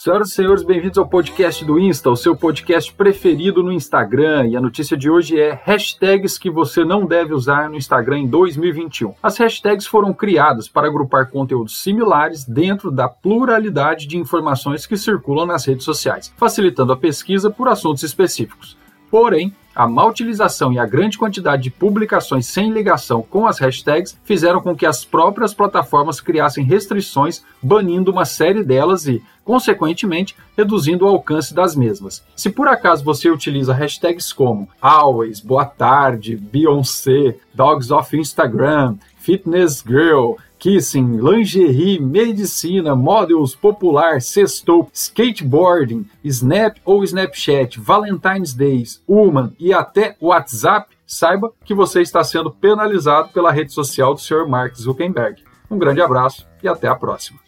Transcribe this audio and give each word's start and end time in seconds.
Senhoras 0.00 0.28
e 0.28 0.34
senhores, 0.36 0.62
bem-vindos 0.62 0.96
ao 0.96 1.08
podcast 1.08 1.64
do 1.64 1.76
Insta, 1.76 2.08
o 2.08 2.14
seu 2.14 2.36
podcast 2.36 2.94
preferido 2.94 3.64
no 3.64 3.72
Instagram. 3.72 4.46
E 4.46 4.56
a 4.56 4.60
notícia 4.60 4.96
de 4.96 5.10
hoje 5.10 5.40
é 5.40 5.60
hashtags 5.64 6.38
que 6.38 6.48
você 6.48 6.84
não 6.84 7.04
deve 7.04 7.34
usar 7.34 7.68
no 7.68 7.74
Instagram 7.74 8.20
em 8.20 8.28
2021. 8.28 9.14
As 9.20 9.36
hashtags 9.36 9.88
foram 9.88 10.14
criadas 10.14 10.68
para 10.68 10.86
agrupar 10.86 11.28
conteúdos 11.28 11.82
similares 11.82 12.44
dentro 12.44 12.92
da 12.92 13.08
pluralidade 13.08 14.06
de 14.06 14.16
informações 14.16 14.86
que 14.86 14.96
circulam 14.96 15.46
nas 15.46 15.66
redes 15.66 15.84
sociais, 15.84 16.32
facilitando 16.36 16.92
a 16.92 16.96
pesquisa 16.96 17.50
por 17.50 17.66
assuntos 17.66 18.04
específicos. 18.04 18.76
Porém, 19.10 19.54
a 19.78 19.86
má 19.86 20.04
utilização 20.06 20.72
e 20.72 20.78
a 20.78 20.84
grande 20.84 21.16
quantidade 21.16 21.62
de 21.62 21.70
publicações 21.70 22.46
sem 22.46 22.72
ligação 22.72 23.22
com 23.22 23.46
as 23.46 23.60
hashtags 23.60 24.18
fizeram 24.24 24.60
com 24.60 24.74
que 24.74 24.84
as 24.84 25.04
próprias 25.04 25.54
plataformas 25.54 26.20
criassem 26.20 26.64
restrições, 26.64 27.44
banindo 27.62 28.10
uma 28.10 28.24
série 28.24 28.64
delas 28.64 29.06
e, 29.06 29.22
consequentemente, 29.44 30.34
reduzindo 30.56 31.04
o 31.04 31.08
alcance 31.08 31.54
das 31.54 31.76
mesmas. 31.76 32.24
Se 32.34 32.50
por 32.50 32.66
acaso 32.66 33.04
você 33.04 33.30
utiliza 33.30 33.72
hashtags 33.72 34.32
como 34.32 34.68
always, 34.82 35.38
boa 35.38 35.64
tarde, 35.64 36.36
Beyoncé, 36.36 37.36
dogs 37.54 37.92
of 37.92 38.16
Instagram, 38.16 38.96
fitness 39.16 39.84
girl, 39.86 40.32
kissing, 40.58 41.18
lingerie, 41.18 42.00
medicina, 42.00 42.94
models, 42.94 43.54
popular, 43.54 44.20
sextou, 44.20 44.88
skateboarding, 44.92 46.04
snap 46.24 46.78
ou 46.84 47.04
Snapchat, 47.04 47.78
Valentine's 47.78 48.54
Days, 48.54 49.02
Woman 49.08 49.52
e 49.58 49.72
até 49.72 50.16
WhatsApp, 50.20 50.94
saiba 51.06 51.52
que 51.64 51.74
você 51.74 52.02
está 52.02 52.22
sendo 52.22 52.50
penalizado 52.50 53.30
pela 53.30 53.50
rede 53.50 53.72
social 53.72 54.14
do 54.14 54.20
Sr. 54.20 54.46
Mark 54.46 54.74
Zuckerberg. 54.76 55.42
Um 55.70 55.78
grande 55.78 56.00
abraço 56.00 56.46
e 56.62 56.68
até 56.68 56.88
a 56.88 56.94
próxima. 56.94 57.47